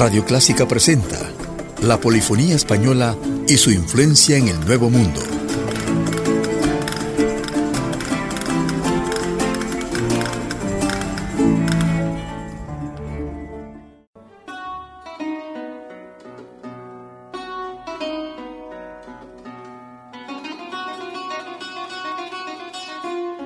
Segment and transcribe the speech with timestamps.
[0.00, 1.18] Radio Clásica presenta
[1.82, 3.14] la polifonía española
[3.46, 5.20] y su influencia en el Nuevo Mundo.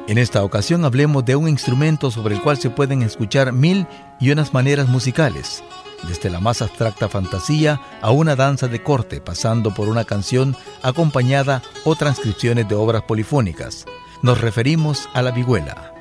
[0.06, 3.88] En esta ocasión hablemos de un instrumento sobre el cual se pueden escuchar mil
[4.20, 5.64] y unas maneras musicales
[6.04, 11.62] desde la más abstracta fantasía a una danza de corte, pasando por una canción acompañada
[11.84, 13.86] o transcripciones de obras polifónicas.
[14.22, 15.94] Nos referimos a la vihuela.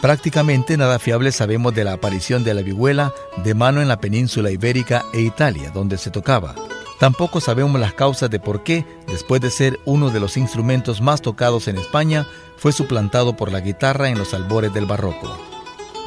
[0.00, 3.12] Prácticamente nada fiable sabemos de la aparición de la vihuela
[3.44, 6.56] de mano en la península ibérica e Italia, donde se tocaba.
[6.98, 11.22] Tampoco sabemos las causas de por qué, después de ser uno de los instrumentos más
[11.22, 15.51] tocados en España, fue suplantado por la guitarra en los albores del barroco.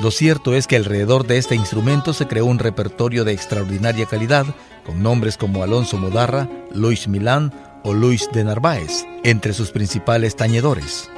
[0.01, 4.45] Lo cierto es que alrededor de este instrumento se creó un repertorio de extraordinaria calidad,
[4.85, 11.09] con nombres como Alonso Modarra, Luis Milán o Luis de Narváez, entre sus principales tañedores.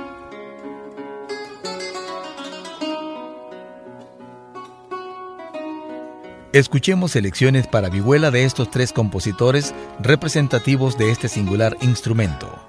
[6.53, 12.66] Escuchemos selecciones para vihuela de estos tres compositores representativos de este singular instrumento.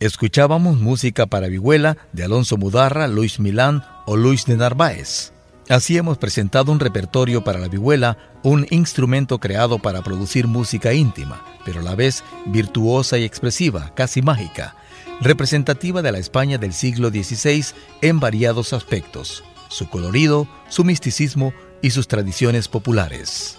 [0.00, 5.32] Escuchábamos música para vihuela de Alonso Mudarra, Luis Milán o Luis de Narváez.
[5.68, 11.44] Así hemos presentado un repertorio para la vihuela, un instrumento creado para producir música íntima,
[11.64, 14.76] pero a la vez virtuosa y expresiva, casi mágica,
[15.20, 17.64] representativa de la España del siglo XVI
[18.00, 23.58] en variados aspectos, su colorido, su misticismo y sus tradiciones populares.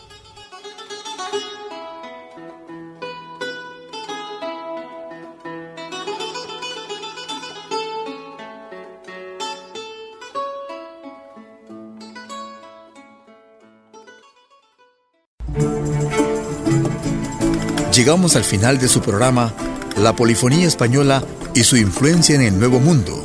[18.00, 19.54] llegamos al final de su programa
[19.98, 21.22] La Polifonía Española
[21.54, 23.22] y su influencia en el Nuevo Mundo,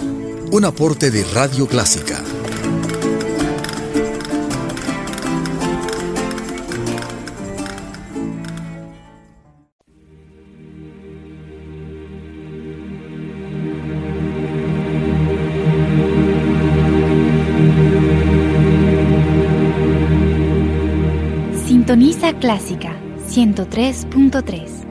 [0.50, 2.20] un aporte de Radio Clásica.
[21.64, 23.03] Sintoniza Clásica
[23.34, 24.84] 103.3.